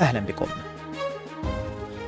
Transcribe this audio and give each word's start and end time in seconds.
أهلا 0.00 0.20
بكم. 0.20 0.46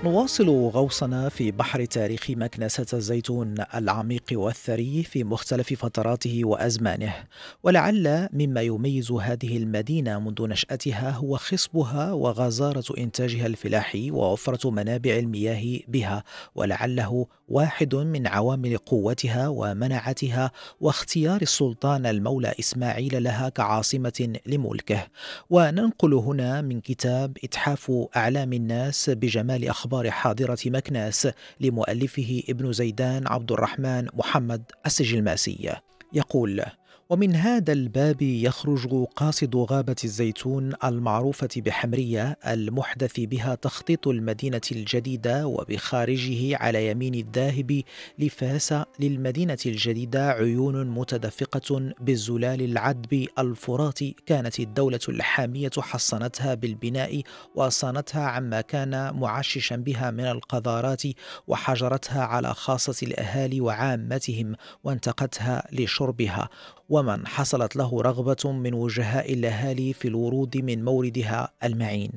نواصل 0.05 0.49
غوصنا 0.49 1.29
في 1.29 1.51
بحر 1.51 1.85
تاريخ 1.85 2.31
مكنسة 2.31 2.87
الزيتون 2.93 3.55
العميق 3.75 4.25
والثري 4.33 5.03
في 5.03 5.25
مختلف 5.25 5.73
فتراته 5.75 6.41
وأزمانه. 6.45 7.15
ولعل 7.63 8.29
مما 8.33 8.61
يميز 8.61 9.13
هذه 9.13 9.57
المدينة 9.57 10.19
منذ 10.19 10.47
نشأتها 10.47 11.11
هو 11.11 11.37
خصبها 11.37 12.13
وغزارة 12.13 12.85
إنتاجها 12.99 13.47
الفلاحي 13.47 14.11
ووفرة 14.11 14.71
منابع 14.71 15.17
المياه 15.17 15.79
بها. 15.89 16.25
ولعله 16.55 17.27
واحد 17.49 17.95
من 17.95 18.27
عوامل 18.27 18.77
قوتها 18.77 19.49
ومنعتها 19.49 20.51
واختيار 20.81 21.43
السلطان 21.43 22.07
المولى 22.07 22.55
إسماعيل 22.61 23.23
لها 23.23 23.49
كعاصمة 23.49 24.33
لملكه. 24.47 25.07
وننقل 25.51 26.15
هنا 26.15 26.61
من 26.61 26.81
كتاب 26.81 27.37
إتحاف 27.45 27.93
أعلام 28.17 28.53
الناس 28.53 29.11
بجمال 29.11 29.69
أخبار 29.69 29.90
أخبار 29.91 30.11
حاضرة 30.11 30.59
مكناس 30.67 31.29
لمؤلفه 31.61 32.43
ابن 32.49 32.73
زيدان 32.73 33.27
عبد 33.27 33.53
الرحمن 33.53 34.07
محمد 34.15 34.63
السجلماسي. 34.87 35.77
يقول 36.13 36.63
ومن 37.11 37.37
هذا 37.37 37.73
الباب 37.73 38.23
يخرج 38.23 39.07
قاصد 39.17 39.57
غابة 39.57 39.97
الزيتون 40.05 40.73
المعروفة 40.85 41.49
بحمرية 41.57 42.39
المحدث 42.47 43.21
بها 43.21 43.55
تخطيط 43.55 44.09
المدينة 44.09 44.61
الجديدة 44.73 45.47
وبخارجه 45.47 46.57
على 46.57 46.91
يمين 46.91 47.15
الذاهب 47.15 47.83
لفاس 48.19 48.75
للمدينة 49.01 49.59
الجديدة 49.67 50.31
عيون 50.31 50.87
متدفقة 50.87 51.93
بالزلال 52.01 52.63
العذب 52.63 53.27
الفراتي 53.39 54.17
كانت 54.27 54.61
الدولة 54.61 55.01
الحامية 55.09 55.71
حصنتها 55.79 56.55
بالبناء 56.55 57.23
وصانتها 57.55 58.23
عما 58.23 58.61
كان 58.61 59.15
معششا 59.15 59.77
بها 59.77 60.11
من 60.11 60.27
القذارات 60.27 61.03
وحجرتها 61.47 62.23
على 62.23 62.55
خاصة 62.55 63.07
الأهالي 63.07 63.61
وعامتهم 63.61 64.57
وانتقتها 64.85 65.69
لشربها. 65.73 66.49
ومن 66.91 67.27
حصلت 67.27 67.77
له 67.77 68.03
رغبة 68.03 68.53
من 68.53 68.75
وجهاء 68.75 69.33
الأهالي 69.33 69.93
في 69.93 70.09
الورود 70.09 70.57
من 70.57 70.85
موردها 70.85 71.53
المعين. 71.65 72.11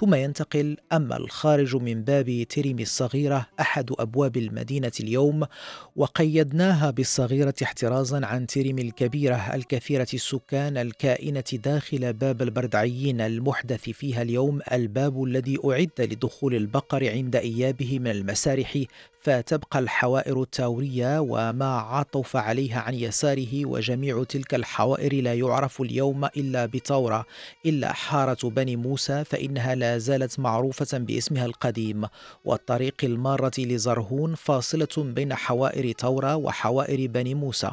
ثم 0.00 0.14
ينتقل 0.14 0.76
أما 0.92 1.16
الخارج 1.16 1.76
من 1.76 2.04
باب 2.04 2.44
ترم 2.48 2.78
الصغيرة 2.78 3.46
أحد 3.60 3.90
أبواب 3.98 4.36
المدينة 4.36 4.92
اليوم 5.00 5.46
وقيدناها 5.96 6.90
بالصغيرة 6.90 7.54
احترازا 7.62 8.26
عن 8.26 8.46
ترم 8.46 8.78
الكبيرة 8.78 9.54
الكثيرة 9.54 10.06
السكان 10.14 10.76
الكائنة 10.76 11.44
داخل 11.52 12.12
باب 12.12 12.42
البردعيين 12.42 13.20
المحدث 13.20 13.80
فيها 13.90 14.22
اليوم 14.22 14.60
الباب 14.72 15.24
الذي 15.24 15.58
أعد 15.64 15.90
لدخول 15.98 16.54
البقر 16.54 17.10
عند 17.10 17.36
إيابه 17.36 17.98
من 17.98 18.10
المسارح 18.10 18.78
فتبقى 19.20 19.78
الحوائر 19.78 20.42
التاورية 20.42 21.20
وما 21.20 21.78
عطف 21.78 22.36
عليها 22.36 22.80
عن 22.80 22.94
يساره 22.94 23.66
وجميع 23.66 24.24
تلك 24.24 24.54
الحوائر 24.54 25.22
لا 25.22 25.34
يعرف 25.34 25.80
اليوم 25.80 26.24
إلا 26.24 26.66
بتورة. 26.66 27.26
إلا 27.66 27.92
حارة 27.92 28.48
بني 28.48 28.76
موسى 28.76 29.24
فإنها 29.24 29.74
لا 29.74 29.98
زالت 29.98 30.38
معروفة 30.40 30.98
باسمها 30.98 31.46
القديم. 31.46 32.06
والطريق 32.44 32.94
المارة 33.04 33.52
لزرهون 33.58 34.34
فاصلة 34.34 34.88
بين 34.98 35.34
حوائر 35.34 35.92
تورة 35.92 36.36
وحوائر 36.36 37.06
بني 37.06 37.34
موسى. 37.34 37.70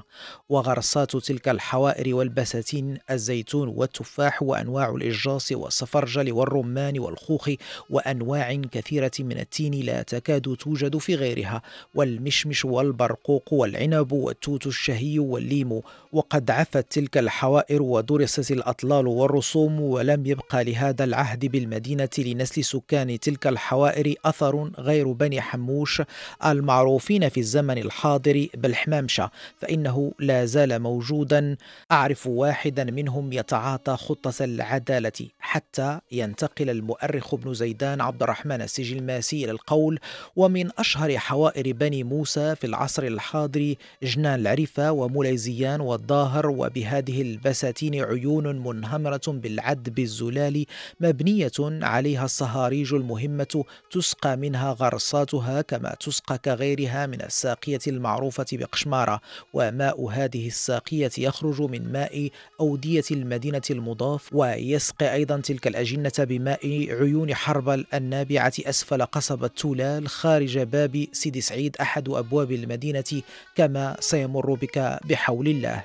وغرسات 0.49 1.17
تلك 1.17 1.49
الحوائر 1.49 2.15
والبساتين 2.15 2.97
الزيتون 3.11 3.67
والتفاح 3.67 4.43
وأنواع 4.43 4.89
الإجاص 4.89 5.51
والصفرجل 5.51 6.31
والرمان 6.31 6.99
والخوخ 6.99 7.49
وأنواع 7.89 8.61
كثيرة 8.71 9.11
من 9.19 9.39
التين 9.39 9.73
لا 9.73 10.01
تكاد 10.01 10.55
توجد 10.55 10.97
في 10.97 11.15
غيرها. 11.15 11.34
وغيرها 11.35 11.61
والمشمش 11.95 12.65
والبرقوق 12.65 13.53
والعنب 13.53 14.11
والتوت 14.11 14.67
الشهي 14.67 15.19
والليم. 15.19 15.81
وقد 16.11 16.51
عفت 16.51 16.91
تلك 16.91 17.17
الحوائر 17.17 17.81
ودرست 17.81 18.51
الأطلال 18.51 19.07
والرسوم 19.07 19.81
ولم 19.81 20.25
يبقى 20.25 20.63
لهذا 20.63 21.03
العهد 21.03 21.45
بالمدينة 21.45 22.09
لنسل 22.17 22.63
سكان 22.63 23.19
تلك 23.19 23.47
الحوائر 23.47 24.15
أثر 24.25 24.71
غير 24.79 25.11
بني 25.11 25.41
حموش 25.41 26.01
المعروفين 26.45 27.29
في 27.29 27.39
الزمن 27.39 27.77
الحاضر 27.77 28.47
بالحمامشة. 28.57 29.31
فإنه 29.57 30.11
لا 30.19 30.45
زال 30.45 30.79
موجودا. 30.79 31.57
أعرف 31.91 32.27
واحدا 32.27 32.83
منهم 32.83 33.33
يتعاطى 33.33 33.97
خطة 33.97 34.43
العدالة 34.43 35.11
حتى 35.39 35.99
ينتقل 36.11 36.69
المؤرخ 36.69 37.33
ابن 37.33 37.53
زيدان 37.53 38.01
عبد 38.01 38.23
الرحمن 38.23 38.61
السجلماسي 38.61 39.43
إلى 39.43 39.51
القول 39.51 39.99
ومن 40.35 40.69
أشهر 40.79 41.17
حوائر 41.25 41.71
بني 41.73 42.03
موسى 42.03 42.55
في 42.55 42.67
العصر 42.67 43.03
الحاضر 43.03 43.75
جنان 44.03 44.39
العرفة 44.39 44.91
وموليزيان 44.91 45.81
والظاهر 45.81 46.47
وبهذه 46.47 47.21
البساتين 47.21 48.03
عيون 48.03 48.63
منهمرة 48.67 49.21
بالعد 49.27 49.89
بالزلال 49.89 50.65
مبنية 50.99 51.51
عليها 51.59 52.25
الصهاريج 52.25 52.93
المهمة 52.93 53.63
تسقى 53.91 54.37
منها 54.37 54.71
غرساتها 54.71 55.61
كما 55.61 55.95
تسقى 55.99 56.37
كغيرها 56.37 57.05
من 57.05 57.21
الساقية 57.21 57.79
المعروفة 57.87 58.45
بقشمارة 58.51 59.21
وماء 59.53 60.09
هذه 60.09 60.47
الساقية 60.47 61.11
يخرج 61.17 61.61
من 61.61 61.91
ماء 61.91 62.29
أودية 62.59 63.03
المدينة 63.11 63.61
المضاف 63.71 64.29
ويسقي 64.33 65.13
أيضا 65.13 65.37
تلك 65.37 65.67
الأجنة 65.67 66.13
بماء 66.19 66.67
عيون 66.89 67.35
حربل 67.35 67.85
النابعة 67.93 68.53
أسفل 68.59 69.05
قصبة 69.05 69.47
تولال 69.47 70.07
خارج 70.07 70.59
باب 70.59 71.07
سيدي 71.15 71.41
سعيد 71.41 71.77
أحد 71.81 72.09
أبواب 72.09 72.51
المدينة 72.51 73.21
كما 73.55 73.97
سيمر 73.99 74.53
بك 74.53 74.99
بحول 75.03 75.47
الله. 75.47 75.83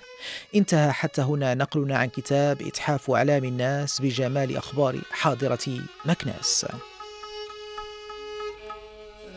انتهى 0.54 0.92
حتى 0.92 1.22
هنا 1.22 1.54
نقلنا 1.54 1.98
عن 1.98 2.08
كتاب 2.08 2.62
إتحاف 2.62 3.10
أعلام 3.10 3.44
الناس 3.44 4.00
بجمال 4.00 4.56
أخبار 4.56 5.00
حاضرة 5.10 5.80
مكناس. 6.04 6.66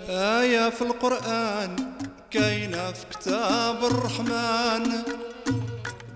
آية 0.10 0.70
في 0.70 0.82
القرآن 0.82 1.76
كاينة 2.32 2.92
في 2.92 3.06
كتاب 3.12 3.86
الرحمن. 3.86 4.84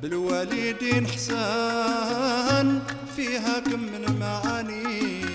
بالوالدين 0.01 1.07
حسان 1.07 2.81
فيها 3.15 3.59
كم 3.59 3.79
من 3.79 4.19
معاني. 4.19 5.25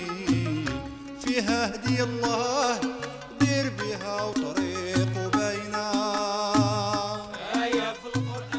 فيها 1.25 1.75
هدي 1.75 2.03
الله 2.03 2.92
alta 4.05 4.52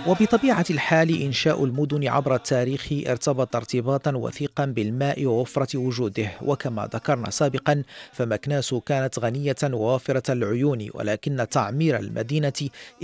وبطبيعة 0.06 0.65
الحال 0.70 1.22
إنشاء 1.22 1.65
المدن 1.65 2.09
عبر 2.09 2.34
التاريخ 2.34 2.88
ارتبط 3.06 3.56
ارتباطا 3.56 4.12
وثيقا 4.16 4.65
بالماء 4.65 5.26
ووفرة 5.26 5.78
وجوده. 5.78 6.31
وكما 6.42 6.88
ذكرنا 6.94 7.31
سابقا 7.31 7.83
فمكناس 8.12 8.74
كانت 8.74 9.18
غنية 9.18 9.56
ووافرة 9.65 10.33
العيون 10.33 10.89
ولكن 10.95 11.47
تعمير 11.51 11.98
المدينة 11.98 12.53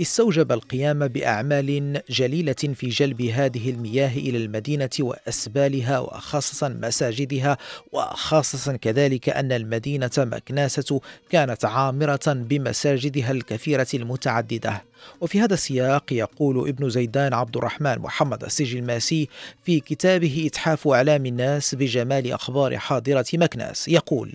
استوجب 0.01 0.51
القيام 0.51 1.07
بأعمال 1.07 2.01
جليلة 2.09 2.53
في 2.53 2.89
جلب 2.89 3.21
هذه 3.21 3.69
المياه 3.69 4.17
إلى 4.17 4.37
المدينة 4.37 4.89
وأسبالها 4.99 5.99
وخاصة 5.99 6.69
مساجدها. 6.69 7.57
وخاصة 7.91 8.75
كذلك 8.75 9.29
أن 9.29 9.51
المدينة 9.51 10.11
مكناسة 10.17 11.01
كانت 11.29 11.65
عامرة 11.65 12.27
بمساجدها 12.27 13.31
الكثيرة 13.31 13.87
المتعددة. 13.93 14.90
وفي 15.21 15.41
هذا 15.41 15.53
السياق 15.53 16.13
يقول 16.13 16.69
ابن 16.69 16.89
زيدان 16.89 17.33
عبد 17.33 17.57
الرحمن 17.57 17.99
محمد 17.99 18.43
السجي 18.43 18.79
الماسي 18.79 19.29
في 19.63 19.79
كتابه 19.79 20.43
إتحاف 20.47 20.87
أعلام 20.87 21.25
الناس 21.25 21.75
بجمال 21.75 22.31
أخبار 22.31 22.77
حاضرة 22.77 23.25
مكناس 23.33 23.87
يقول 23.87 24.33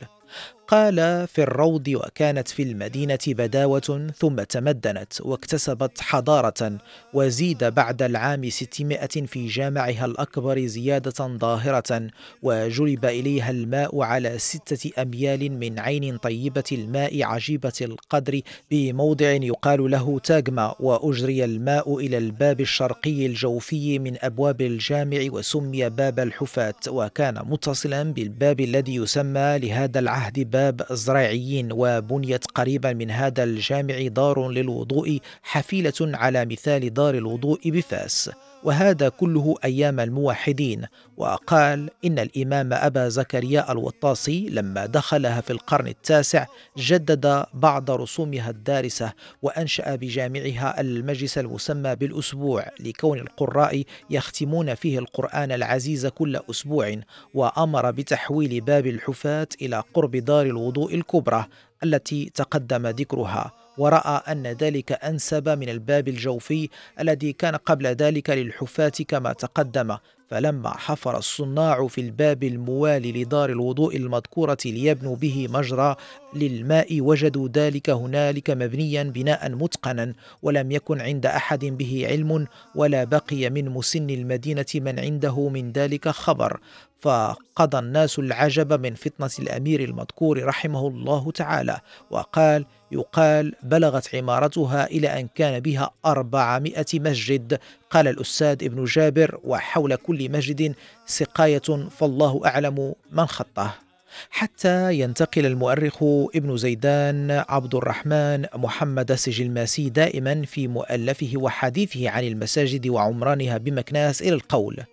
قال 0.68 1.26
في 1.28 1.42
الروض 1.42 1.88
وكانت 1.88 2.48
في 2.48 2.62
المدينة 2.62 3.18
بداوة 3.28 4.10
ثم 4.18 4.36
تمدنت 4.36 5.20
واكتسبت 5.20 6.00
حضارة 6.00 6.78
وزيد 7.14 7.64
بعد 7.64 8.02
العام 8.02 8.50
600 8.50 9.06
في 9.06 9.46
جامعها 9.46 10.04
الأكبر 10.04 10.66
زيادة 10.66 11.26
ظاهرة 11.26 12.08
وجلب 12.42 13.04
إليها 13.04 13.50
الماء 13.50 14.02
على 14.02 14.38
ستة 14.38 15.02
أميال 15.02 15.58
من 15.58 15.78
عين 15.78 16.16
طيبة 16.16 16.64
الماء 16.72 17.22
عجيبة 17.22 17.72
القدر 17.80 18.40
بموضع 18.70 19.30
يقال 19.30 19.90
له 19.90 20.18
تاجما 20.18 20.74
وأجري 20.80 21.44
الماء 21.44 21.98
إلى 21.98 22.18
الباب 22.18 22.60
الشرقي 22.60 23.26
الجوفي 23.26 23.98
من 23.98 24.16
أبواب 24.20 24.60
الجامع 24.62 25.18
وسمي 25.30 25.88
باب 25.90 26.20
الحفاة 26.20 26.74
وكان 26.88 27.34
متصلا 27.34 28.02
بالباب 28.02 28.60
الذي 28.60 28.94
يسمى 28.94 29.58
لهذا 29.58 29.98
العهد 29.98 30.55
باب 30.56 30.82
الزراعيين 30.90 31.68
وبنيت 31.72 32.44
قريبا 32.54 32.92
من 32.92 33.10
هذا 33.10 33.44
الجامع 33.44 34.06
دار 34.06 34.48
للوضوء 34.48 35.18
حفيلة 35.42 35.92
على 36.00 36.44
مثال 36.44 36.94
دار 36.94 37.14
الوضوء 37.14 37.60
بفاس. 37.70 38.30
وهذا 38.64 39.08
كله 39.08 39.54
أيام 39.64 40.00
الموحدين. 40.00 40.86
وقال 41.16 41.90
إن 42.04 42.18
الإمام 42.18 42.72
أبا 42.72 43.08
زكريا 43.08 43.72
الوطاسي 43.72 44.48
لما 44.48 44.86
دخلها 44.86 45.40
في 45.40 45.50
القرن 45.50 45.86
التاسع 45.86 46.46
جدد 46.76 47.44
بعض 47.54 47.90
رسومها 47.90 48.50
الدارسة 48.50 49.12
وأنشأ 49.42 49.94
بجامعها 49.94 50.80
المجلس 50.80 51.38
المسمى 51.38 51.94
بالأسبوع 51.96 52.66
لكون 52.80 53.18
القراء 53.18 53.82
يختمون 54.10 54.74
فيه 54.74 54.98
القرآن 54.98 55.52
العزيز 55.52 56.06
كل 56.06 56.40
أسبوع 56.50 56.96
وأمر 57.34 57.90
بتحويل 57.90 58.60
باب 58.60 58.86
الحفاة 58.86 59.48
إلى 59.62 59.82
قرب 59.94 60.16
دار 60.16 60.46
الوضوء 60.46 60.94
الكبرى 60.94 61.46
التي 61.84 62.30
تقدم 62.34 62.86
ذكرها. 62.86 63.65
ورأى 63.78 64.22
أن 64.32 64.46
ذلك 64.46 64.92
أنسب 64.92 65.48
من 65.48 65.68
الباب 65.68 66.08
الجوفي 66.08 66.68
الذي 67.00 67.32
كان 67.32 67.56
قبل 67.56 67.86
ذلك 67.86 68.30
للحفاة 68.30 68.92
كما 69.08 69.32
تقدم. 69.32 69.96
فلما 70.30 70.70
حفر 70.76 71.18
الصناع 71.18 71.86
في 71.86 72.00
الباب 72.00 72.44
الموالي 72.44 73.12
لدار 73.12 73.50
الوضوء 73.50 73.96
المذكورة 73.96 74.58
ليبنوا 74.64 75.16
به 75.16 75.48
مجرى 75.50 75.96
للماء 76.34 77.00
وجدوا 77.00 77.48
ذلك 77.48 77.90
هنالك 77.90 78.50
مبنيا 78.50 79.02
بناء 79.02 79.50
متقنا 79.50 80.14
ولم 80.42 80.72
يكن 80.72 81.00
عند 81.00 81.26
أحد 81.26 81.64
به 81.64 82.06
علم 82.08 82.46
ولا 82.74 83.04
بقي 83.04 83.50
من 83.50 83.68
مسن 83.68 84.10
المدينة 84.10 84.66
من 84.74 84.98
عنده 84.98 85.48
من 85.48 85.72
ذلك 85.72 86.08
خبر. 86.08 86.60
فقضى 87.00 87.78
الناس 87.78 88.18
العجب 88.18 88.80
من 88.80 88.94
فتنة 88.94 89.30
الأمير 89.38 89.84
المذكور 89.84 90.44
رحمه 90.44 90.88
الله 90.88 91.30
تعالى 91.30 91.80
وقال 92.10 92.66
يقال 92.92 93.54
بلغت 93.62 94.14
عمارتها 94.14 94.86
إلى 94.86 95.20
أن 95.20 95.28
كان 95.34 95.60
بها 95.60 95.90
أربعمائة 96.06 96.86
مسجد. 96.94 97.58
قال 97.90 98.08
الأستاذ 98.08 98.64
ابن 98.64 98.84
جابر 98.84 99.40
وحول 99.44 99.96
كل 99.96 100.30
مسجد 100.32 100.74
سقاية 101.06 101.88
فالله 101.90 102.40
أعلم 102.46 102.94
من 103.12 103.26
خطه. 103.26 103.85
حتى 104.30 104.94
ينتقل 104.94 105.46
المؤرخ 105.46 106.02
ابن 106.34 106.56
زيدان 106.56 107.44
عبد 107.48 107.74
الرحمن 107.74 108.46
محمد 108.54 109.10
السجلماسي 109.10 109.90
دائما 109.90 110.42
في 110.44 110.68
مؤلفه 110.68 111.32
وحديثه 111.36 112.10
عن 112.10 112.24
المساجد 112.24 112.88
وعمرانها 112.88 113.58
بمكناس 113.58 114.22
إلى 114.22 114.34
القول. 114.34 114.84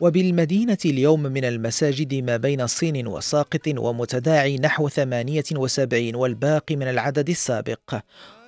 وبالمدينة 0.00 0.78
اليوم 0.84 1.22
من 1.22 1.44
المساجد 1.44 2.14
ما 2.14 2.36
بين 2.36 2.66
صين 2.66 3.06
وساقط 3.06 3.68
ومتداعي 3.68 4.56
نحو 4.56 4.88
ثمانية 4.88 5.44
وسبعين 5.52 6.14
والباقي 6.14 6.76
من 6.76 6.88
العدد 6.88 7.28
السابق. 7.28 7.98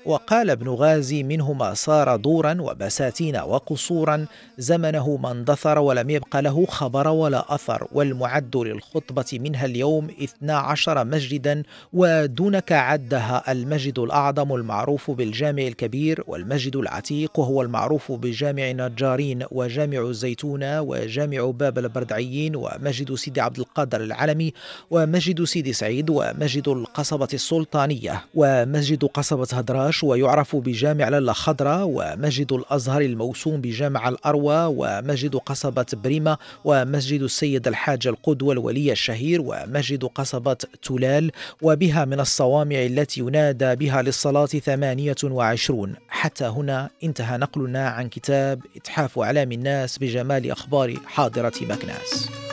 وقال 0.06 0.50
ابن 0.50 0.69
غازي 0.69 1.23
منهما 1.23 1.75
صار 1.75 2.17
دورا 2.17 2.56
وبساتين 2.61 3.37
وقصورا 3.37 4.26
زمنه 4.58 5.17
ما 5.17 5.31
اندثر 5.32 5.79
ولم 5.79 6.11
يبق 6.11 6.37
له 6.37 6.67
خبر 6.67 7.08
ولا 7.08 7.55
أثر 7.55 7.88
والمعد 7.93 8.56
للخطبة 8.56 9.25
منها 9.32 9.64
اليوم 9.67 10.08
اثنا 10.23 10.56
عشر 10.56 11.05
مسجدا 11.05 11.62
ودونك 11.93 12.73
عدها 12.73 13.52
المسجد 13.52 13.99
الأعظم 13.99 14.55
المعروف 14.55 15.11
بالجامع 15.11 15.62
الكبير 15.62 16.25
والمسجد 16.26 16.76
العتيق 16.76 17.38
وهو 17.38 17.62
المعروف 17.62 18.12
بجامع 18.12 18.70
نجارين 18.70 19.44
وجامع 19.50 19.99
الزيتونة 19.99 20.81
وجامع 20.81 21.50
باب 21.50 21.79
البردعيين 21.79 22.56
ومسجد 22.56 23.14
سيدي 23.14 23.41
عبد 23.41 23.58
القادر 23.58 24.00
العلمي 24.00 24.52
ومسجد 24.91 25.44
سيدي 25.44 25.73
سعيد 25.73 26.11
ومسجد 26.11 26.69
القصبة 26.69 27.29
السلطانية 27.35 28.25
ومسجد 28.35 29.05
قصبة 29.05 29.47
هدراش 29.52 29.90
النقاش 29.91 30.05
ويعرف 30.05 30.57
بجامع 30.57 31.09
لالا 31.09 31.33
خضراء 31.33 31.85
ومسجد 31.87 32.53
الأزهر 32.53 33.01
الموسوم 33.01 33.61
بجامع 33.61 34.09
الأروى 34.09 34.75
ومسجد 34.77 35.37
قصبة 35.37 35.87
بريمة 35.93 36.39
ومسجد 36.65 37.23
السيد 37.23 37.69
الحاج 37.69 38.07
القدوة 38.07 38.53
الولي 38.53 38.93
الشهير 38.93 39.41
ومسجد 39.45 40.05
قصبة 40.05 40.57
تلال 40.83 41.31
وبها 41.63 42.05
من 42.05 42.21
الصوامع 42.21 42.77
التي 42.77 43.21
ينادى 43.21 43.77
بها 43.77 44.03
للصلاة 44.03 44.47
ثمانية 44.47 45.17
وعشرون. 45.25 45.95
حتى 46.09 46.45
هنا 46.45 46.91
انتهى 47.05 47.39
نقلنا 47.39 47.89
عن 47.89 48.09
كتاب 48.09 48.61
إتحاف 48.77 49.19
أعلام 49.19 49.53
الناس 49.53 49.99
بجمال 49.99 50.51
أخبار 50.51 50.95
حاضرة 51.07 51.53
مكناس. 51.63 52.50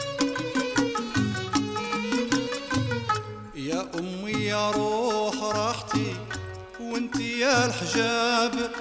وانت 7.07 7.19
يا 7.19 7.65
الحجاب 7.65 8.71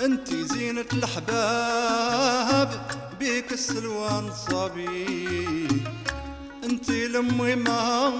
انت 0.00 0.34
زينة 0.34 0.84
الحباب 0.92 2.70
بيك 3.18 3.52
السلوان 3.52 4.30
صبي. 4.48 5.68
انت 6.64 6.90
لمي 6.90 7.54
ما 7.54 8.12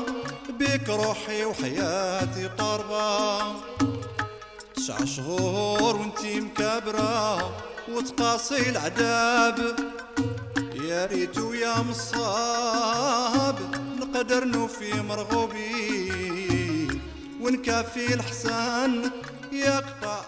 بيك 0.58 0.88
روحي 0.88 1.44
وحياتي 1.44 2.46
قربة 2.46 3.38
تسع 4.76 5.04
شهور 5.04 5.96
وانت 5.96 6.24
مكابرة 6.24 7.52
وتقاصي 7.88 8.70
العذاب. 8.70 9.76
يا 10.74 11.06
ريتو 11.06 11.52
يا 11.52 11.82
مصاب 11.82 13.58
نقدر 14.00 14.44
نوفي 14.44 15.00
مرغوبين 15.00 16.43
ونكافي 17.44 18.14
الحسان 18.14 19.10
يقطع 19.52 20.23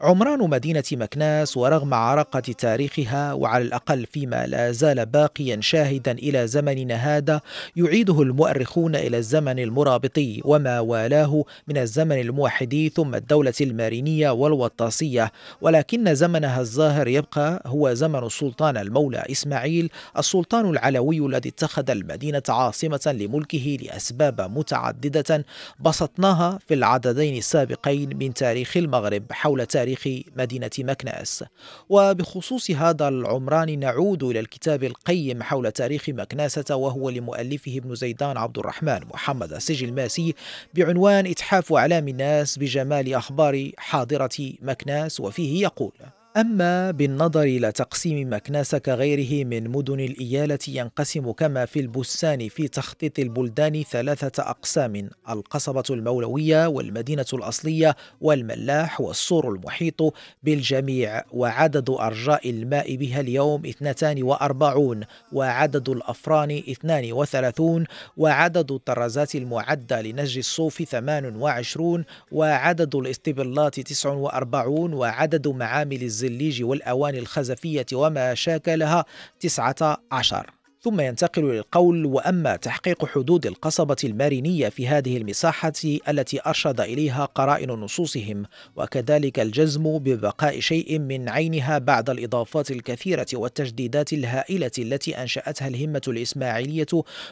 عمران 0.00 0.38
مدينة 0.38 0.84
مكناس 0.92 1.56
ورغم 1.56 1.94
عرقة 1.94 2.40
تاريخها 2.40 3.32
وعلى 3.32 3.64
الأقل 3.64 4.06
فيما 4.06 4.46
لا 4.46 4.72
زال 4.72 5.06
باقيا 5.06 5.60
شاهدا 5.60 6.12
إلى 6.12 6.46
زمننا 6.46 6.94
هذا 6.94 7.40
يعيده 7.76 8.22
المؤرخون 8.22 8.96
إلى 8.96 9.16
الزمن 9.16 9.58
المرابطي 9.58 10.42
وما 10.44 10.80
والاه 10.80 11.44
من 11.68 11.78
الزمن 11.78 12.20
الموحدي 12.20 12.88
ثم 12.88 13.14
الدولة 13.14 13.52
المارينية 13.60 14.30
والوطاسية. 14.30 15.32
ولكن 15.60 16.14
زمنها 16.14 16.60
الظاهر 16.60 17.08
يبقى 17.08 17.62
هو 17.66 17.94
زمن 17.94 18.24
السلطان 18.24 18.76
المولى 18.76 19.24
إسماعيل 19.30 19.90
السلطان 20.18 20.70
العلوي 20.70 21.26
الذي 21.26 21.48
اتخذ 21.48 21.90
المدينة 21.90 22.42
عاصمة 22.48 23.16
لملكه 23.20 23.78
لأسباب 23.82 24.40
متعددة. 24.40 25.44
بسطناها 25.80 26.58
في 26.68 26.74
العددين 26.74 27.36
السابقين 27.38 28.16
من 28.16 28.34
تاريخ 28.34 28.76
المغرب 28.76 29.22
حول 29.30 29.66
تاريخ 29.66 29.87
تاريخ 29.88 30.24
مدينة 30.36 30.70
مكناس. 30.78 31.44
وبخصوص 31.88 32.70
هذا 32.70 33.08
العمران 33.08 33.78
نعود 33.78 34.22
إلى 34.24 34.40
الكتاب 34.40 34.84
القيم 34.84 35.42
حول 35.42 35.72
تاريخ 35.72 36.08
مكناسة 36.08 36.76
وهو 36.76 37.10
لمؤلفه 37.10 37.76
ابن 37.76 37.94
زيدان 37.94 38.36
عبد 38.36 38.58
الرحمن 38.58 39.00
محمد 39.14 39.52
السجل 39.52 39.88
الماسي 39.88 40.34
بعنوان 40.74 41.26
إتحاف 41.26 41.72
أعلام 41.72 42.08
الناس 42.08 42.58
بجمال 42.58 43.14
أخبار 43.14 43.70
حاضرة 43.78 44.52
مكناس. 44.62 45.20
وفيه 45.20 45.62
يقول 45.62 45.92
أما 46.36 46.90
بالنظر 46.90 47.42
إلى 47.42 47.72
تقسيم 47.72 48.32
مكناس 48.32 48.74
كغيره 48.74 49.44
من 49.44 49.70
مدن 49.70 50.00
الإيالة 50.00 50.58
ينقسم 50.68 51.32
كما 51.32 51.64
في 51.66 51.80
البستان 51.80 52.48
في 52.48 52.68
تخطيط 52.68 53.18
البلدان 53.18 53.82
ثلاثة 53.82 54.42
أقسام 54.42 55.10
القصبة 55.28 55.82
المولوية 55.90 56.66
والمدينة 56.66 57.26
الأصلية 57.32 57.96
والملاح 58.20 59.00
والسور 59.00 59.48
المحيط 59.48 60.14
بالجميع 60.42 61.22
وعدد 61.32 61.90
أرجاء 61.90 62.50
الماء 62.50 62.96
بها 62.96 63.20
اليوم 63.20 63.66
42 63.66 65.00
وعدد 65.32 65.88
الأفران 65.88 66.50
32 66.50 67.84
وعدد 68.16 68.72
الطرازات 68.72 69.34
المعدة 69.34 70.02
لنجي 70.02 70.40
الصوف 70.40 70.82
28 70.82 72.04
وعدد 72.32 72.94
الاستبلات 72.94 73.80
49 73.80 74.92
وعدد 74.92 75.48
معامل 75.48 76.02
الزليج 76.24 76.62
والأواني 76.62 77.18
الخزفية 77.18 77.86
وما 77.92 78.34
شاكلها 78.34 79.04
تسعة 79.40 79.98
عشر. 80.12 80.50
ثم 80.82 81.00
ينتقل 81.00 81.42
للقول 81.42 82.06
وأما 82.06 82.56
تحقيق 82.56 83.06
حدود 83.06 83.46
القصبة 83.46 83.96
المارينية 84.04 84.68
في 84.68 84.88
هذه 84.88 85.16
المساحة 85.16 85.72
التي 86.08 86.40
أرشد 86.46 86.80
إليها 86.80 87.24
قرائن 87.24 87.70
نصوصهم 87.70 88.42
وكذلك 88.76 89.40
الجزم 89.40 89.98
ببقاء 89.98 90.60
شيء 90.60 90.98
من 90.98 91.28
عينها 91.28 91.78
بعد 91.78 92.10
الإضافات 92.10 92.70
الكثيرة 92.70 93.26
والتجديدات 93.34 94.12
الهائلة 94.12 94.70
التي 94.78 95.22
أنشأتها 95.22 95.68
الهمة 95.68 96.02
الإسماعيلية 96.08 96.86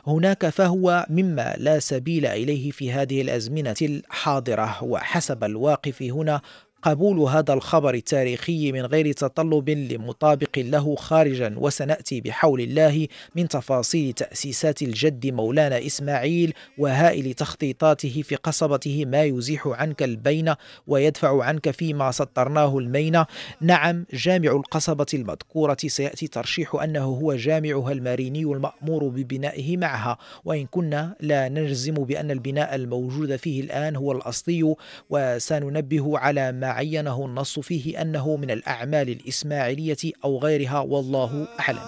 هناك 0.07 0.49
فهو 0.49 1.07
مما 1.11 1.55
لا 1.59 1.79
سبيل 1.79 2.27
إليه 2.27 2.71
في 2.71 2.93
هذه 2.93 3.23
الأزمنة 3.23 3.77
الحاضرة. 3.83 4.85
وحسب 4.85 5.45
الواقف 5.45 6.03
هنا 6.03 6.41
قبول 6.87 7.19
هذا 7.19 7.53
الخبر 7.53 7.95
التاريخي 7.95 8.73
من 8.73 8.87
غير 8.87 9.13
تطلب 9.13 9.71
لمطابق 9.71 10.59
له 10.59 10.95
خارجا 10.95 11.55
وسنأتي 11.59 12.21
بحول 12.21 12.61
الله 12.61 13.07
من 13.37 13.49
تفاصيل 13.49 14.13
تأسيسات 14.13 14.83
الجد 14.83 15.27
مولانا 15.27 15.87
إسماعيل 15.87 16.53
وهائل 16.79 17.35
تخطيطاته 17.35 18.23
في 18.23 18.37
قصبته 18.37 19.05
ما 19.07 19.25
يزيح 19.25 19.67
عنك 19.67 20.03
البين 20.03 20.55
ويدفع 20.87 21.45
عنك 21.45 21.71
فيما 21.71 22.11
سطرناه 22.11 22.79
المين 22.79 23.25
نعم 23.61 24.07
جامع 24.13 24.51
القصبة 24.51 25.07
المذكورة 25.15 25.77
سيأتي 25.87 26.27
ترشيح 26.27 26.75
أنه 26.75 27.05
هو 27.05 27.35
جامعها 27.35 27.93
الماريني 27.93 28.43
المأمور 28.43 29.09
ببنائه 29.09 29.77
معها 29.77 30.19
وإن 30.45 30.67
كنا 30.67 31.17
لا 31.21 31.49
نجزم 31.49 31.95
بأن 31.95 32.31
البناء 32.31 32.75
الموجود 32.75 33.37
فيه 33.37 33.61
الآن 33.61 33.97
هو 33.97 34.13
الأصلي 34.13 34.75
وسننبه 35.11 36.19
على 36.19 36.53
ما 36.53 36.76
عينه 36.77 37.27
النص 37.27 37.59
فيه 37.59 38.03
أنه 38.03 38.37
من 38.37 38.51
الأعمال 38.51 39.09
الإسماعيلية 39.09 40.13
أو 40.25 40.39
غيرها 40.39 40.79
والله 40.81 41.49
أعلم. 41.61 41.79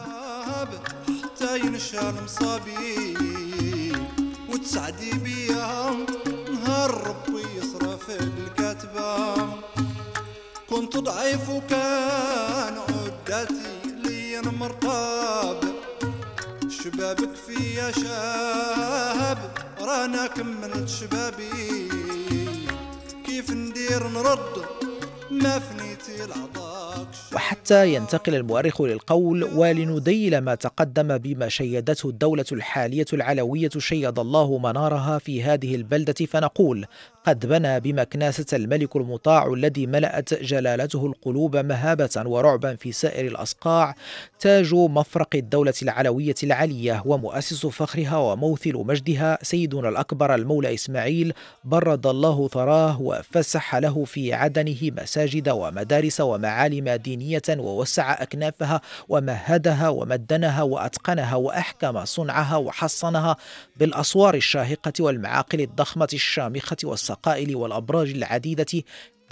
حتى 1.23 1.59
ينشى 1.59 2.00
المصابي 2.00 3.14
وتسعدي 4.52 5.11
بيها 5.25 5.97
نهار 6.52 6.90
ربي 7.07 7.42
يصرف 7.59 8.11
الكاتبة 8.11 9.37
كنت 10.71 10.97
ضعيف 10.97 11.49
وكان 11.50 12.78
عدتي 12.78 13.78
لي 14.04 14.40
مرطاب 14.40 15.61
شبابك 16.68 17.35
فيا 17.47 17.90
شاب 17.90 19.38
رانا 19.80 20.26
كملت 20.26 20.88
شبابي. 20.88 21.88
كيف 23.26 23.50
ندير 23.50 24.09
نرد 24.09 24.77
وحتى 27.35 27.95
ينتقل 27.95 28.35
المؤرخ 28.35 28.83
للقول 28.83 29.45
ولنديل 29.45 30.38
ما 30.38 30.54
تقدم 30.54 31.18
بما 31.18 31.49
شيدته 31.49 32.09
الدولة 32.09 32.45
الحالية 32.52 33.07
العلوية 33.12 33.71
شيد 33.78 34.18
الله 34.18 34.59
منارها 34.59 35.18
في 35.18 35.42
هذه 35.42 35.75
البلدة 35.75 36.26
فنقول 36.26 36.87
قد 37.28 37.47
بنى 37.47 37.80
بمكناسة 37.80 38.47
الملك 38.52 38.97
المطاع 38.97 39.52
الذي 39.52 39.87
ملأت 39.87 40.35
جلالته 40.35 41.06
القلوب 41.06 41.56
مهابة 41.56 42.23
ورعبا 42.26 42.75
في 42.75 42.92
سائر 42.92 43.26
الأصقاع 43.26 43.94
تاج 44.40 44.75
مفرق 44.75 45.28
الدولة 45.35 45.75
العلوية 45.82 46.35
العلية 46.42 47.02
ومؤسس 47.06 47.66
فخرها 47.66 48.16
وموثل 48.16 48.75
مجدها 48.76 49.38
سيدنا 49.42 49.88
الأكبر 49.88 50.35
المولى 50.35 50.75
إسماعيل 50.75 51.32
برد 51.64 52.06
الله 52.06 52.49
ثراه 52.49 53.00
وفسح 53.02 53.76
له 53.76 54.04
في 54.04 54.35
عدنه 54.35 54.78
مساجد 54.82 55.49
ومدارس 55.49 56.20
ومعالم 56.20 56.90
دينية 56.90 57.42
ووسع 57.50 58.23
أكنافها 58.23 58.80
ومهدها 59.08 59.88
ومدنها 59.88 60.62
وأتقنها 60.62 61.37
وأحكم 61.37 62.04
صنعها 62.04 62.56
وحصنها 62.56 63.37
بالأسوار 63.76 64.35
الشاهقة 64.35 64.92
والمعاقل 65.00 65.61
الضخمة 65.61 66.08
الشامخة 66.12 66.76
والسقائل 67.18 67.56
والأبراج 67.56 68.10
العديدة 68.10 68.82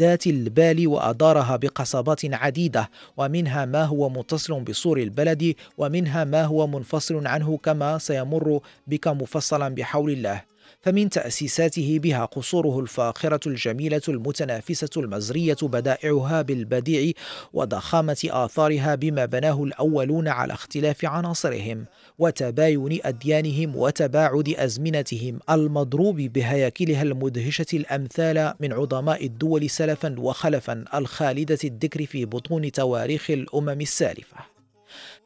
ذات 0.00 0.26
البال 0.26 0.88
وأدارها 0.88 1.57
بقصبات 1.57 2.21
عديدة 2.25 2.90
ومنها 3.16 3.64
ما 3.64 3.85
هو 3.85 4.09
متصل 4.09 4.61
بسور 4.61 4.99
البلد 4.99 5.55
ومنها 5.78 6.25
ما 6.25 6.45
هو 6.45 6.66
منفصل 6.66 7.26
عنه 7.26 7.57
كما 7.57 7.99
سيمر 7.99 8.61
بك 8.87 9.09
مفصلا 9.09 9.75
بحول 9.75 10.11
الله. 10.11 10.43
فمن 10.81 11.11
تأسيساته 11.11 11.99
بها 11.99 12.25
قصوره 12.25 12.81
الفاخرة 12.81 13.41
الجميلة 13.49 14.03
المتنافسة 14.09 14.91
المزرية 14.97 15.57
بدائعها 15.63 16.43
بالبديع 16.43 17.13
وضخامة 17.53 18.29
آثارها 18.31 18.95
بما 18.95 19.25
بناه 19.25 19.65
الأولون 19.65 20.29
على 20.29 20.53
اختلاف 20.53 21.05
عناصرهم 21.05 21.85
وتباين 22.19 22.99
أديانهم 23.05 23.77
وتباعد 23.77 24.49
أزمنتهم 24.49 25.39
المضروب 25.51 26.17
بهياكلها 26.17 27.03
المدهشة 27.03 27.67
الأمثال 27.75 28.55
من 28.61 28.73
عظماء 28.73 29.27
الدول 29.27 29.71
سلفا 29.71 30.15
وخلفا 30.19 30.85
الخالدة 30.95 31.59
الذكر 31.65 32.07
في 32.07 32.25
بطون 32.25 32.73
تواريخ 32.73 33.31
الأمم 33.31 33.81
السالفة. 33.81 34.56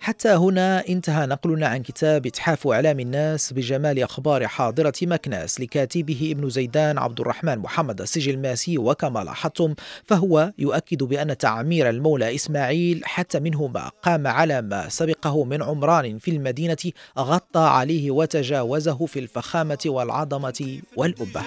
حتى 0.02 0.28
هنا 0.28 0.88
انتهى 0.88 1.26
نقلنا 1.26 1.66
عن 1.66 1.82
كتاب 1.82 2.26
إتحاف 2.26 2.66
إعلام 2.66 3.00
الناس 3.00 3.52
بجمال 3.52 4.02
أخبار 4.02 4.48
حاضرة 4.48 4.92
مكناس 5.02 5.60
لكاتبه 5.60 6.28
ابن 6.32 6.50
زيدان 6.50 6.98
عبد 6.98 7.20
الرحمن 7.20 7.58
محمد 7.58 8.00
السجل 8.00 8.34
الماسي 8.34 8.78
وكما 8.78 9.24
لاحظتم 9.24 9.74
فهو 10.04 10.52
يؤكد 10.58 11.02
بأن 11.02 11.38
تعمير 11.38 11.88
المولى 11.88 12.34
إسماعيل 12.34 13.02
حتى 13.04 13.40
منه 13.40 13.66
ما 13.66 13.90
قام 14.02 14.26
على 14.26 14.62
ما 14.62 14.88
سبقه 14.88 15.44
من 15.44 15.62
عمران 15.62 16.18
في 16.18 16.30
المدينة 16.30 16.92
غطى 17.18 17.60
عليه 17.60 18.10
وتجاوزه 18.10 19.06
في 19.06 19.18
الفخامة 19.18 19.78
والعظمة 19.86 20.80
والأبهة. 20.96 21.44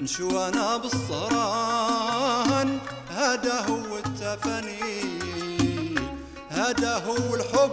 نشوانا 0.00 0.76
بالصران 0.76 2.78
هذا 3.08 3.60
هو 3.68 3.79
هو 6.96 7.34
الحب 7.34 7.72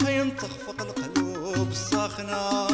حينطخ 0.00 0.48
فوق 0.66 0.80
القلوب 0.80 1.68
الساخنة 1.70 2.66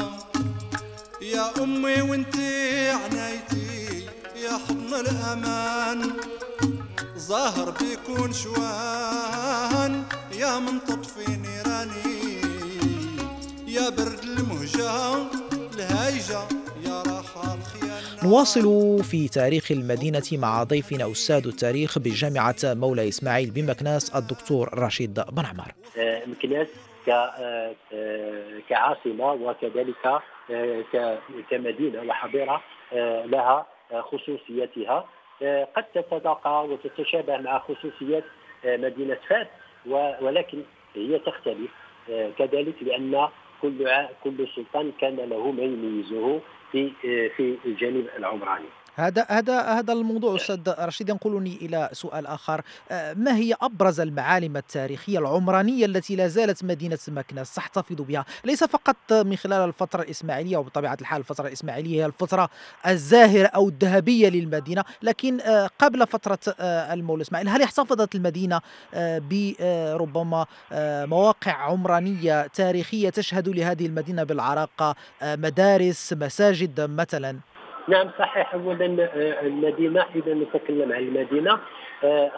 يا 1.23 1.62
أمي 1.62 2.00
وانتي 2.02 2.88
عنايتي 2.90 4.07
يا 4.37 4.52
حضن 4.69 4.95
الأمان 4.95 6.12
ظاهر 7.19 7.71
بيكون 7.71 8.33
شوان. 8.33 10.05
يا 10.33 10.59
من 10.59 10.85
تطفي 10.85 11.37
نيراني 11.37 12.40
يا 13.67 13.88
برد 13.88 14.23
المهجة 14.25 15.17
الهايجة 15.75 16.40
نواصل 18.25 18.99
في 19.05 19.29
تاريخ 19.29 19.73
المدينة 19.73 20.23
مع 20.33 20.63
ضيفنا 20.63 21.11
أستاذ 21.11 21.47
التاريخ 21.47 21.99
بجامعة 21.99 22.57
مولاي 22.65 23.09
إسماعيل 23.09 23.51
بمكناس 23.51 24.17
الدكتور 24.17 24.69
رشيد 24.79 25.15
بن 25.15 25.45
عمار 25.47 25.73
مكناس 26.27 26.69
كعاصمة 28.69 29.33
وكذلك 29.33 30.21
كمدينة 31.51 32.03
وحضيرة 32.09 32.63
لها 33.25 33.67
خصوصيتها. 34.01 35.05
قد 35.77 35.85
تتلاقى 35.95 36.67
وتتشابه 36.67 37.37
مع 37.37 37.59
خصوصيات 37.59 38.25
مدينة 38.65 39.19
فاس 39.29 39.47
ولكن 40.21 40.63
هي 40.95 41.19
تختلف 41.19 41.71
كذلك 42.39 42.75
لأن 42.83 43.29
كل 43.63 43.91
كل 44.25 44.49
سلطان 44.57 44.93
كان 45.01 45.17
له 45.17 45.51
ما 45.51 45.63
يميزه 45.63 46.41
في 46.73 46.93
في 47.37 47.59
الجانب 47.65 48.09
العمراني. 48.19 48.69
هذا 48.99 49.26
هذا 49.28 49.61
هذا 49.61 49.93
الموضوع 49.93 50.37
أستاذ 50.37 50.59
رشيد 50.78 51.09
ينقلني 51.09 51.57
إلى 51.57 51.88
سؤال 51.93 52.26
آخر. 52.26 52.62
ما 52.90 53.37
هي 53.37 53.55
أبرز 53.62 54.00
المعالم 54.00 54.57
التاريخية 54.57 55.19
العمرانية 55.19 55.87
التي 55.87 56.17
لا 56.17 56.28
زالت 56.28 56.64
مدينة 56.64 56.99
مكناس 57.09 57.55
تحتفظ 57.55 57.95
بها؟ 57.95 58.25
ليس 58.45 58.64
فقط 58.64 58.97
من 59.12 59.37
خلال 59.37 59.69
الفترة 59.69 60.02
الإسماعيلية 60.02 60.57
وبطبيعة 60.57 60.99
الحال 61.00 61.21
الفترة 61.21 61.47
الإسماعيلية 61.47 62.00
هي 62.02 62.07
الفترة 62.07 62.49
الزاهرة 62.87 63.47
أو 63.47 63.69
الذهبية 63.69 64.28
للمدينة 64.28 64.85
لكن 65.02 65.40
قبل 65.78 66.07
فترة 66.07 66.38
المولى 66.61 67.23
إسماعيل 67.23 67.49
هل 67.49 67.62
احتفظت 67.62 68.14
المدينة 68.14 68.61
بربما 69.31 70.47
مواقع 71.07 71.52
عمرانية 71.52 72.47
تاريخية 72.47 73.11
تشهد 73.11 73.49
لهذه 73.49 73.87
المدينة 73.87 74.23
بالعراقه 74.23 74.97
مدارس 75.23 76.12
مساجد 76.12 76.81
مثلا؟ 76.81 77.38
نعم 77.88 78.11
صحيح. 78.18 78.54
اولا 78.54 78.87
المدينة 79.47 80.04
اذا 80.14 80.35
نتكلم 80.35 80.92
عن 80.92 81.02
المدينة 81.02 81.59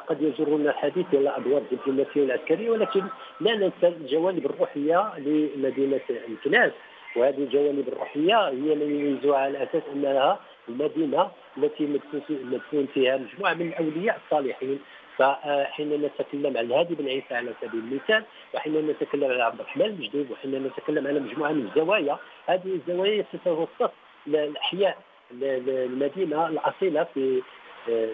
قد 0.07 0.23
يجرنا 0.23 0.71
الحديث 0.71 1.07
إلى 1.12 1.37
ادوار 1.37 1.62
الدبلوماسية 1.73 2.21
والعسكريه 2.21 2.71
ولكن 2.71 3.02
لا 3.40 3.54
ننسى 3.54 3.88
الجوانب 3.88 4.47
الروحية 4.47 5.19
لمدينة 5.19 6.00
مكناس 6.28 6.73
وهذه 7.16 7.38
الجوانب 7.38 7.88
الروحية 7.88 8.49
هي 8.49 8.75
ما 8.75 8.85
يميزها 8.85 9.37
على 9.38 9.62
أساس 9.62 9.83
أنها 9.95 10.38
المدينة 10.69 11.30
التي 11.59 12.00
مدفون 12.30 12.88
فيها 12.95 13.16
مجموعة 13.16 13.54
من 13.54 13.69
الأولياء 13.69 14.21
الصالحين. 14.25 14.78
فحين 15.19 16.02
نتكلم 16.02 16.57
عن 16.57 16.73
هادي 16.73 16.95
بن 16.95 17.09
عيسى 17.09 17.35
على 17.35 17.52
سبيل 17.61 17.80
المثال 17.80 18.25
وحين 18.54 18.87
نتكلم 18.87 19.25
عن 19.30 19.40
عبد 19.40 19.61
الرحمن 19.61 19.85
المجدوب 19.85 20.30
وحين 20.30 20.64
نتكلم 20.64 21.07
على 21.07 21.21
مجموعة 21.21 21.52
من 21.52 21.66
الزوايا 21.66 22.19
هذه 22.47 22.78
الزوايا 22.88 23.25
تتوسط 23.33 23.92
الأحياء. 24.26 24.99
المدينة 25.33 26.47
الأصيلة 26.49 27.07
في 27.15 27.43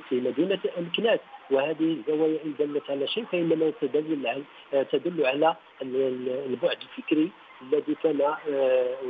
في 0.09 0.21
مدينة 0.21 0.59
الكناس 0.79 1.21
وهذه 1.51 1.97
الزوايا 2.09 2.39
ان 2.45 2.55
دلت 2.59 2.91
على 2.91 3.07
شيء 3.07 3.25
فإنما 3.25 3.73
تدل 3.81 4.45
تدل 4.93 5.27
على 5.27 5.57
البعد 5.83 6.77
الفكري 6.83 7.31
الذي 7.63 7.97
كان 8.03 8.35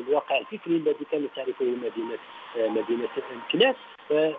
الواقع 0.09 0.39
الفكري 0.39 0.77
الذي 0.77 1.05
كانت 1.13 1.31
تعرفه 1.37 1.65
مدينة 1.65 2.19
مدينة 2.57 3.09
الكناس 3.37 3.77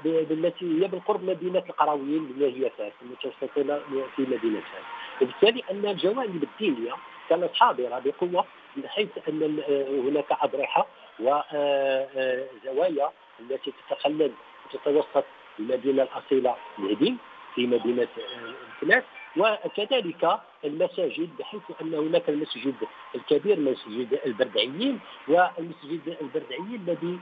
بالتي 0.04 0.66
هي 0.84 0.88
بالقرب 0.88 1.24
مدينة 1.24 1.64
القرويين 1.70 2.32
اللي 2.36 2.66
هي 2.66 2.70
فاس 2.78 2.92
المتوسطه 3.02 3.82
في 4.16 4.22
مدينة 4.22 4.60
فاس 4.60 4.86
وبالتالي 5.22 5.64
أن 5.72 5.86
الجوانب 5.86 6.44
الدينيه 6.44 6.94
كانت 7.30 7.50
حاضرة 7.54 8.02
بقوة 8.06 8.46
من 8.78 8.88
حيث 8.88 9.10
أن 9.30 9.60
هناك 10.08 10.32
أضرحة 10.32 10.88
وزوايا 11.20 13.12
التي 13.40 13.74
تتخلل 13.90 14.32
وتتوسط 14.66 15.26
المدينة 15.60 16.04
الأصيلة 16.04 16.56
الهديم 16.80 17.18
في 17.56 17.68
مدينة 17.68 18.08
الكناس 18.82 19.04
وكذلك 19.38 20.40
المساجد 20.66 21.30
بحيث 21.40 21.62
أن 21.82 21.94
هناك 21.94 22.30
المسجد 22.30 22.76
الكبير 23.16 23.60
مسجد 23.60 24.20
البردعيين. 24.26 25.00
والمسجد 25.28 26.18
البردعي 26.22 26.76
الذي 26.76 27.20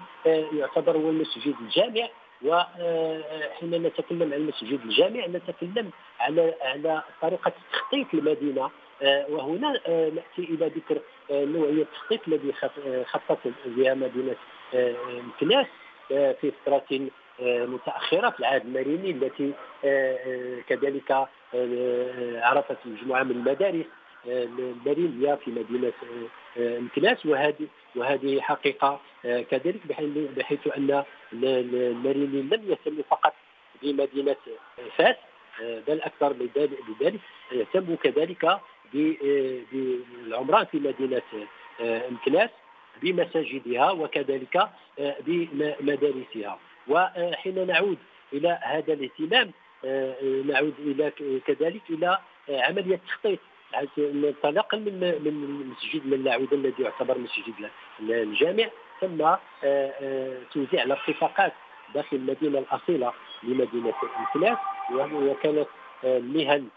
يعتبر 0.60 0.98
هو 0.98 1.10
المسجد 1.10 1.56
الجامع. 1.62 2.08
وحين 2.44 3.84
نتكلم 3.84 4.24
عن 4.24 4.34
المسجد 4.34 4.80
الجامع 4.86 5.26
نتكلم 5.26 5.90
على 6.20 6.56
على 6.62 7.04
طريقة 7.22 7.52
تخطيط 7.74 8.08
المدينة. 8.14 8.70
وهنا 9.30 9.72
نأتي 9.90 10.40
إلى 10.40 10.68
ذكر 10.68 11.00
نوعية 11.32 11.82
التخطيط 11.82 12.28
الذي 12.28 12.54
خطط 13.04 13.40
بها 13.66 13.94
مدينة 13.94 14.36
مكناس 15.28 15.68
في 16.10 16.52
فترة 16.66 17.10
متأخرة 17.66 18.30
في 18.30 18.40
العهد 18.40 18.66
المريني 18.66 19.12
التي 19.12 19.52
كذلك 20.68 21.28
عرفت 22.44 22.78
مجموعة 22.86 23.24
من 23.24 23.32
المدارس 23.32 23.86
المرينيه 24.28 25.36
في 25.36 25.52
مدينة 25.52 25.94
مكناس 26.58 27.26
وهذه 27.26 27.68
وهذه 27.96 28.42
حقيقة 28.42 29.02
كذلك 29.24 29.82
بحيث 30.38 30.68
أن 30.78 31.04
المريني 31.34 32.42
لم 32.42 32.62
يهتم 32.70 33.02
فقط 33.10 33.34
بمدينة 33.82 34.36
فاس 34.98 35.16
بل 35.88 36.02
أكثر 36.02 36.34
من 36.34 36.50
ذلك 37.02 37.20
يهتم 37.52 37.96
كذلك 37.96 38.60
بالعمران 38.94 40.66
في 40.66 40.80
مدينة 40.80 41.22
مكناس 42.12 42.50
بمساجدها 43.02 43.92
وكذلك 43.92 44.70
بمدارسها. 45.00 46.60
وحين 46.88 47.68
نعود 47.68 47.98
إلى 48.34 48.60
هذا 48.64 48.94
الاهتمام 48.94 49.52
نعود 50.54 50.74
إلى 50.80 51.12
كذلك 51.48 51.82
إلى 51.90 52.20
عملية 52.50 52.96
التخطيط. 52.96 53.40
انطلاقا 53.98 54.78
من 54.78 55.00
من 55.00 55.34
مسجد 55.70 56.06
من 56.06 56.14
العوده 56.14 56.58
الذي 56.58 56.84
يعتبر 56.84 57.18
مسجد 57.18 57.70
الجامع 58.00 58.66
ثم 59.02 59.18
توزيع 60.54 60.84
الارتفاقات 60.84 61.54
داخل 61.94 62.18
المدينة 62.18 62.60
الأصيلة 62.60 63.14
لمدينة 63.44 63.94
الفلاس 64.20 64.58
وكانت 64.92 65.68
المهن 66.04 66.68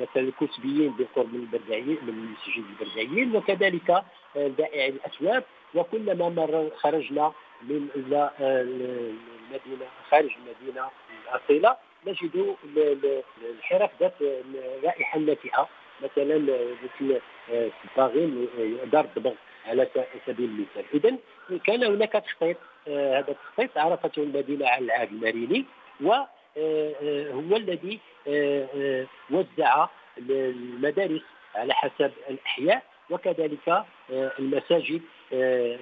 مثلا 0.00 0.22
الكتبيين 0.22 0.90
بالقرب 0.90 1.34
من 1.34 1.40
البردعيين 1.40 1.98
من 2.02 2.32
مسجد 2.32 2.64
البردعيين 2.70 3.36
وكذلك 3.36 4.04
بائع 4.34 4.86
الأسواق 4.86 5.44
وكلما 5.74 6.28
مر 6.28 6.70
خرجنا 6.76 7.32
من 7.62 7.88
إلى 7.96 8.30
المدينة 8.40 9.86
خارج 10.10 10.30
المدينة 10.36 10.88
الأصيلة 11.24 11.76
نجد 12.06 12.56
الحرف 13.58 13.90
ذات 14.00 14.14
رائحة 14.84 15.18
نافئه 15.18 15.68
مثلا 16.02 16.38
مثل 16.82 17.20
الطاغين 17.84 18.48
دار 18.92 19.04
الدبغ 19.04 19.32
على 19.66 19.88
سبيل 20.26 20.50
المثال. 20.50 20.84
اذا 20.94 21.16
كان 21.64 21.84
هناك 21.84 22.12
تخطيط 22.12 22.56
هذا 22.86 23.28
التخطيط 23.28 23.78
عرفته 23.78 24.22
المدينة 24.22 24.66
على 24.66 24.84
العهد 24.84 25.12
الماريني 25.12 25.64
وهو 26.56 27.56
الذي 27.56 28.00
وزع 29.30 29.86
المدارس 30.18 31.22
على 31.54 31.74
حسب 31.74 32.10
الأحياء 32.30 32.82
وكذلك 33.10 33.84
المساجد 34.10 35.00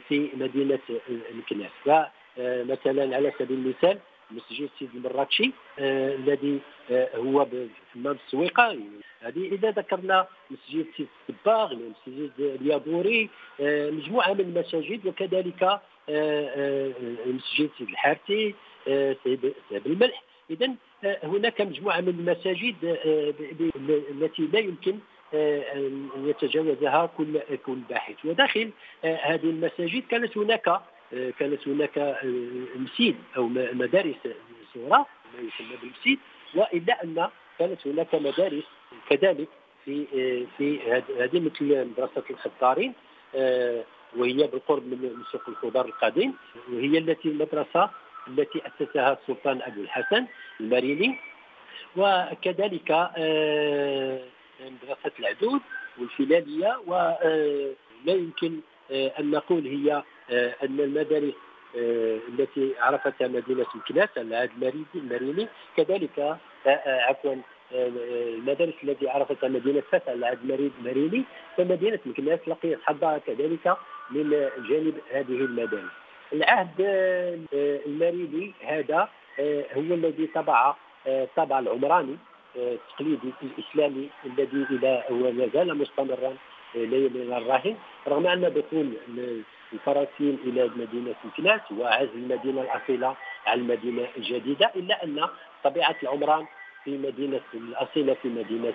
في 0.08 0.30
مدينة 0.34 0.78
الكناس 1.08 1.70
فمثلا 1.84 3.16
على 3.16 3.32
سبيل 3.38 3.58
المثال 3.58 3.98
مسجد 4.30 4.68
سيدي 4.78 4.98
المراكشي 4.98 5.52
آه 5.78 6.14
الذي 6.14 6.60
آه 6.90 7.16
هو 7.16 7.44
في 7.44 7.68
حمام 7.94 8.16
السويقه 8.26 8.78
هذه 9.20 9.48
إذا 9.52 9.70
ذكرنا 9.70 10.26
مسجد 10.50 10.86
سيدي 10.96 11.08
الصباغ 11.28 11.74
مسجد 11.74 12.32
اليابوري 12.38 13.30
آه 13.60 13.90
مجموعة 13.90 14.32
من 14.32 14.40
المساجد 14.40 15.06
وكذلك 15.06 15.62
آه، 15.62 15.80
آه، 16.08 16.92
مسجد 17.26 17.70
سيدي 17.78 17.92
الحارثي 17.92 18.54
آه، 18.88 19.16
سيد 19.24 19.54
الملح. 19.86 20.22
إذا 20.50 20.74
هناك 21.04 21.60
مجموعة 21.60 22.00
من 22.00 22.08
المساجد 22.08 22.74
التي 24.10 24.42
لا 24.52 24.58
يمكن 24.58 24.98
أن 25.34 26.08
يتجاوزها 26.24 27.06
كل 27.18 27.40
كل 27.66 27.74
باحث. 27.74 28.24
وداخل 28.24 28.70
هذه 29.04 29.44
المساجد 29.44 30.02
كانت 30.10 30.38
هناك 30.38 30.80
كانت 31.38 31.68
هناك 31.68 32.18
مسيد 32.76 33.16
أو 33.36 33.48
مدارس 33.52 34.16
صغرى 34.74 35.04
ما 35.34 35.38
يسمى 35.38 35.76
بالمسيد 35.82 36.18
وإلا 36.54 37.04
أن 37.04 37.28
كانت 37.58 37.86
هناك 37.86 38.14
مدارس 38.14 38.64
كذلك 39.10 39.48
في 39.84 40.06
في 40.58 40.80
هذه 41.18 41.40
مثل 41.40 41.86
مدرسة 41.88 42.22
الخطارين 42.30 42.92
وهي 44.16 44.46
بالقرب 44.46 44.86
من 44.86 45.22
سوق 45.32 45.48
الخضار 45.48 45.84
القديم 45.86 46.34
وهي 46.72 46.98
التي 46.98 47.28
المدرسة 47.28 47.90
التي 48.28 48.62
أسسها 48.66 49.12
السلطان 49.12 49.62
أبو 49.62 49.80
الحسن 49.80 50.26
الماريني 50.60 51.18
وكذلك 51.96 52.90
مدرسة 54.60 55.12
العدود 55.18 55.60
والفلالية. 55.98 56.80
ولا 56.86 57.74
يمكن 58.06 58.60
أن 58.90 59.30
نقول 59.30 59.66
هي 59.66 60.02
آه، 60.30 60.54
أن 60.62 60.80
المدارس 60.80 61.34
آه، 61.76 62.18
التي 62.28 62.74
عرفتها 62.78 63.28
مدينة 63.28 63.66
الكناس 63.74 64.08
العهد 64.16 64.50
المريني 64.94 65.48
كذلك 65.76 66.18
آه، 66.18 66.38
عفوا 66.86 67.34
المدارس 67.72 68.74
التي 68.84 69.08
عرفتها 69.08 69.48
مدينة 69.48 69.82
فتح 69.92 70.08
العهد 70.08 70.38
المريني 70.80 71.24
فمدينة 71.56 71.98
الكناس 72.06 72.40
لقيت 72.46 72.78
حظها 72.82 73.18
كذلك 73.18 73.76
من 74.10 74.30
جانب 74.68 74.94
هذه 75.10 75.36
المدارس. 75.44 76.07
العهد 76.32 76.74
المريني 77.86 78.52
هذا 78.66 79.08
هو 79.76 79.94
الذي 79.94 80.26
طبع 80.26 80.74
طبع 81.36 81.58
العمراني 81.58 82.16
التقليدي 82.56 83.32
الإسلامي 83.42 84.08
الذي 84.26 84.66
إلى 84.70 85.04
هو 85.10 85.32
ما 85.32 85.48
زال 85.54 85.78
مستمرا 85.78 86.36
إلى 86.74 87.36
الراهن 87.36 87.76
رغم 88.08 88.26
أن 88.26 88.40
دخول 88.40 88.92
الفراسين 89.72 90.38
إلى 90.44 90.70
مدينة 90.76 91.14
الكناس 91.24 91.60
وعزل 91.78 92.14
المدينة 92.14 92.62
الأصيلة 92.62 93.16
على 93.46 93.60
المدينة 93.60 94.08
الجديدة 94.16 94.70
إلا 94.76 95.04
أن 95.04 95.28
طبيعة 95.64 95.96
العمران 96.02 96.46
في 96.84 96.98
مدينة 96.98 97.40
الأصيلة 97.54 98.14
في 98.14 98.28
مدينة 98.28 98.74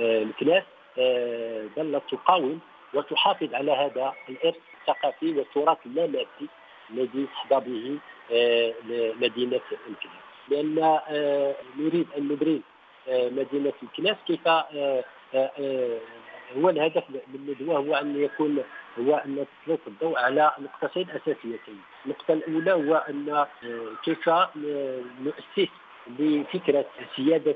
آه، 0.00 0.22
الكناس 0.22 0.62
آه، 0.98 1.66
ظلت 1.76 2.02
تقاوم 2.10 2.60
وتحافظ 2.94 3.54
على 3.54 3.72
هذا 3.72 4.12
الإرث 4.28 4.56
الثقافي 4.80 5.38
والتراث 5.38 5.78
اللامادي 5.86 6.48
الذي 6.90 7.26
تحظى 7.26 7.70
به 7.70 7.98
آه، 8.32 8.74
مدينه 9.20 9.60
الكناس 9.88 10.24
لأن 10.48 10.98
نريد 11.78 12.06
ان 12.18 12.28
نبرز 12.28 12.60
مدينه 13.08 13.72
الكناس 13.82 14.16
كيف 14.26 14.48
هو 16.56 16.68
الهدف 16.70 17.04
من 17.10 17.20
الندوه 17.34 17.78
هو 17.78 17.94
ان 17.94 18.22
يكون 18.22 18.64
هو 18.98 19.16
ان 19.16 19.46
تسلط 19.64 19.80
الضوء 19.86 20.18
على 20.18 20.52
نقطتين 20.58 21.10
اساسيتين، 21.10 21.80
النقطه 22.04 22.32
الاولى 22.32 22.72
هو 22.72 22.94
ان 22.94 23.28
آه، 23.28 23.46
كيف 24.04 24.28
نؤسس 25.20 25.72
لفكره 26.18 26.84
سياده 27.16 27.54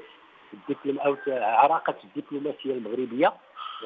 الدبلوم 0.55 0.99
أو 0.99 1.17
عراقه 1.29 1.95
الدبلوماسيه 2.05 2.73
المغربيه 2.73 3.33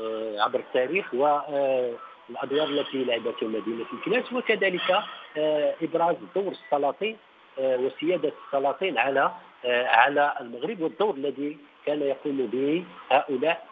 آه، 0.00 0.40
عبر 0.40 0.58
التاريخ 0.58 1.14
والادوار 1.14 1.98
آه، 2.30 2.44
التي 2.44 3.04
لعبتها 3.04 3.48
مدينة 3.48 3.86
الكناس 3.92 4.32
وكذلك 4.32 4.98
إبراز 5.82 6.16
دور 6.34 6.52
السلاطين 6.52 7.16
وسيادة 7.58 8.32
السلاطين 8.46 8.98
على 8.98 9.32
على 9.84 10.32
المغرب 10.40 10.80
والدور 10.80 11.14
الذي 11.14 11.58
كان 11.86 12.02
يقوم 12.02 12.46
به 12.46 12.84
هؤلاء 13.10 13.66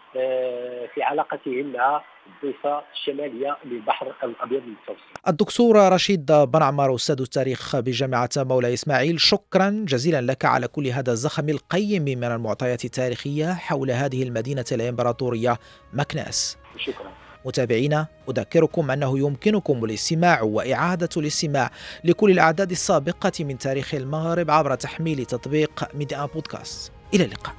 في 0.95 1.03
علاقتهم 1.03 1.73
مع 1.73 2.03
الضفة 2.27 2.83
الشمالية 2.93 3.57
للبحر 3.65 4.13
الأبيض 4.25 4.63
المتوسط. 4.63 5.29
الدكتور 5.29 5.93
رشيد 5.93 6.33
بنعمر 6.33 6.95
أستاذ 6.95 7.21
التاريخ 7.21 7.77
بجامعة 7.77 8.31
مولاي 8.37 8.75
إسماعيل 8.75 9.21
شكرا 9.21 9.85
جزيلا 9.89 10.21
لك 10.21 10.45
على 10.45 10.69
كل 10.69 10.87
هذا 10.87 11.13
الزخم 11.13 11.49
القيم 11.49 12.03
من 12.03 12.25
المعطيات 12.25 12.85
التاريخية 12.85 13.55
حول 13.55 13.91
هذه 13.91 14.23
المدينة 14.23 14.65
الإمبراطورية 14.73 15.59
مكناس. 15.93 16.59
شكرا. 16.77 17.30
متابعينا 17.45 18.07
أذكركم 18.29 18.91
أنه 18.91 19.19
يمكنكم 19.19 19.85
الاستماع 19.85 20.43
وإعادة 20.43 21.09
الاستماع 21.17 21.71
لكل 22.05 22.31
الأعداد 22.31 22.71
السابقة 22.71 23.33
من 23.41 23.59
تاريخ 23.59 23.95
المغرب 23.95 24.51
عبر 24.51 24.75
تحميل 24.75 25.25
تطبيق 25.25 25.89
ميدي 25.95 26.17
بودكاست. 26.35 26.93
إلى 27.15 27.25
اللقاء. 27.25 27.55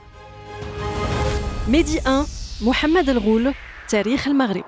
ميدي 1.67 1.99
1 2.05 2.25
محمد 2.61 3.09
الغول 3.09 3.53
تاريخ 3.89 4.27
المغرب. 4.27 4.65